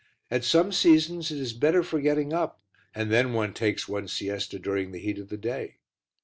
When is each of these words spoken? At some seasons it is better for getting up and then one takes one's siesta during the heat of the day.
At 0.31 0.43
some 0.43 0.71
seasons 0.71 1.29
it 1.29 1.37
is 1.37 1.53
better 1.53 1.83
for 1.83 2.01
getting 2.01 2.33
up 2.33 2.59
and 2.95 3.11
then 3.11 3.33
one 3.33 3.53
takes 3.53 3.87
one's 3.87 4.11
siesta 4.11 4.57
during 4.57 4.89
the 4.91 4.97
heat 4.99 5.19
of 5.19 5.29
the 5.29 5.37
day. 5.37 5.77